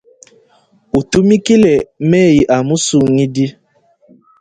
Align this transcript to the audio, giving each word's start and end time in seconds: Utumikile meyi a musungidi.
Utumikile 0.99 1.73
meyi 2.09 2.39
a 2.55 2.57
musungidi. 2.67 3.45